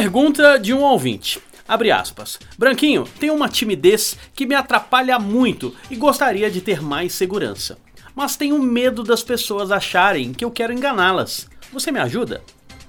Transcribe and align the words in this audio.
Pergunta 0.00 0.60
de 0.60 0.72
um 0.72 0.80
ouvinte. 0.80 1.40
Abre 1.66 1.90
aspas. 1.90 2.38
Branquinho, 2.56 3.02
tenho 3.18 3.34
uma 3.34 3.48
timidez 3.48 4.16
que 4.32 4.46
me 4.46 4.54
atrapalha 4.54 5.18
muito 5.18 5.74
e 5.90 5.96
gostaria 5.96 6.48
de 6.48 6.60
ter 6.60 6.80
mais 6.80 7.12
segurança. 7.12 7.76
Mas 8.14 8.36
tenho 8.36 8.62
medo 8.62 9.02
das 9.02 9.24
pessoas 9.24 9.72
acharem 9.72 10.32
que 10.32 10.44
eu 10.44 10.52
quero 10.52 10.72
enganá-las. 10.72 11.48
Você 11.72 11.90
me 11.90 11.98
ajuda? 11.98 12.44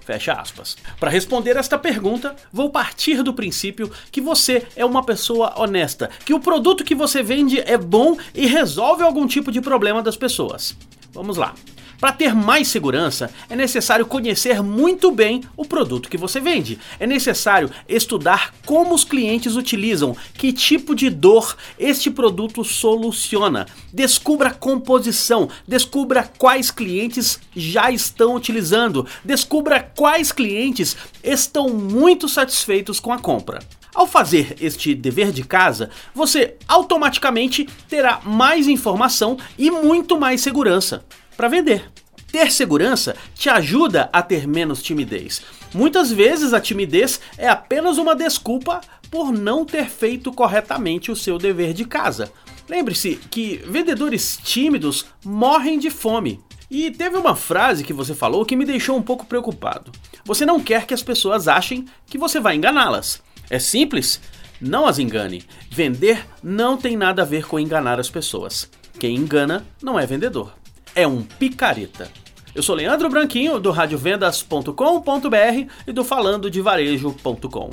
Fecha 0.06 0.34
aspas. 0.34 0.78
Para 1.00 1.10
responder 1.10 1.57
esta 1.57 1.80
pergunta, 1.80 2.36
vou 2.54 2.70
partir 2.70 3.23
do 3.23 3.34
princípio 3.34 3.91
que 4.12 4.21
você 4.21 4.68
é 4.76 4.86
uma 4.86 5.04
pessoa 5.04 5.60
honesta, 5.60 6.12
que 6.23 6.36
o 6.36 6.39
produto 6.39 6.84
que 6.84 6.94
você 6.94 7.23
vende 7.23 7.60
é 7.60 7.76
bom 7.76 8.16
e 8.36 8.46
resolve 8.46 9.02
algum 9.02 9.26
tipo 9.26 9.52
de 9.52 9.62
problema 9.62 10.04
das 10.04 10.15
pessoas. 10.15 10.78
Vamos 11.12 11.37
lá. 11.37 11.56
Para 12.00 12.14
ter 12.14 12.34
mais 12.34 12.70
segurança, 12.70 13.30
é 13.50 13.56
necessário 13.58 14.06
conhecer 14.06 14.64
muito 14.64 15.12
bem 15.12 15.44
o 15.57 15.66
produto 15.66 16.10
que 16.10 16.18
você 16.18 16.40
vende. 16.40 16.80
É 16.98 17.06
necessário 17.06 17.70
estudar 17.90 18.54
como 18.66 18.96
os 18.96 19.04
clientes 19.04 19.57
utilizam, 19.57 20.16
que 20.34 20.54
tipo 20.54 20.96
de 20.96 21.10
dor 21.10 21.57
este 21.78 22.10
produto 22.10 22.64
soluciona. 22.64 23.66
Descubra 23.92 24.50
a 24.50 24.54
composição, 24.54 25.50
descubra 25.68 26.24
quais 26.38 26.71
clientes 26.71 27.38
já 27.54 27.92
estão 27.92 28.34
utilizando, 28.34 29.06
descubra 29.26 29.82
quais 29.82 30.32
clientes 30.32 30.96
estão 31.21 31.68
muito 31.68 32.30
satisfeitos 32.30 32.98
com 33.02 33.12
a 33.12 33.20
compra. 33.20 33.59
Ao 33.94 34.08
fazer 34.08 34.56
este 34.62 34.95
dever 34.95 35.34
de 35.34 35.44
casa, 35.44 35.90
você 36.16 36.56
automaticamente 36.66 37.68
terá 37.90 38.22
mais 38.23 38.70
informação 38.70 39.38
e 39.58 39.70
muito 39.70 40.18
mais 40.18 40.40
segurança 40.40 41.04
para 41.36 41.48
vender. 41.48 41.90
Ter 42.32 42.52
segurança 42.52 43.16
te 43.34 43.50
ajuda 43.50 44.10
a 44.14 44.22
ter 44.22 44.48
menos 44.48 44.84
timidez. 44.84 45.42
Muitas 45.74 46.12
vezes 46.12 46.54
a 46.54 46.62
timidez 46.62 47.20
é 47.38 47.48
apenas 47.48 47.98
uma 47.98 48.16
desculpa 48.16 48.82
por 49.10 49.32
não 49.32 49.66
ter 49.66 49.90
feito 49.90 50.32
corretamente 50.32 51.12
o 51.12 51.16
seu 51.16 51.38
dever 51.38 51.74
de 51.74 51.86
casa. 51.86 52.32
Lembre-se 52.68 53.16
que 53.32 53.58
vendedores 53.66 54.40
tímidos 54.44 55.06
morrem 55.26 55.80
de 55.80 55.90
fome. 55.90 56.40
E 56.70 56.92
teve 56.92 57.18
uma 57.18 57.36
frase 57.36 57.84
que 57.84 57.94
você 57.94 58.14
falou 58.14 58.46
que 58.46 58.56
me 58.56 58.64
deixou 58.64 58.96
um 58.96 59.02
pouco 59.02 59.26
preocupado. 59.26 59.92
Você 60.24 60.46
não 60.46 60.60
quer 60.60 60.86
que 60.86 60.94
as 60.94 61.02
pessoas 61.02 61.48
achem 61.48 61.86
que 62.06 62.18
você 62.18 62.40
vai 62.40 62.56
enganá-las. 62.56 63.24
É 63.50 63.58
simples? 63.58 64.22
Não 64.62 64.86
as 64.86 65.00
engane. 65.00 65.44
Vender 65.72 66.24
não 66.44 66.78
tem 66.78 66.96
nada 66.96 67.24
a 67.24 67.26
ver 67.26 67.48
com 67.48 67.60
enganar 67.60 68.00
as 68.00 68.10
pessoas. 68.10 68.70
Quem 69.00 69.16
engana 69.16 69.66
não 69.82 70.00
é 70.00 70.06
vendedor 70.06 70.54
é 70.96 71.08
um 71.08 71.22
picareta. 71.22 72.12
Eu 72.60 72.64
sou 72.64 72.76
Leandro 72.76 73.08
Branquinho, 73.08 73.58
do 73.58 73.72
radiovendas.com.br 73.72 75.72
e 75.88 75.94
do 75.94 76.04
falandodevarejo.com. 76.04 77.70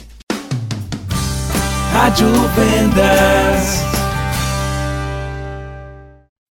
Rádio 1.92 2.28
Vendas. 2.54 3.35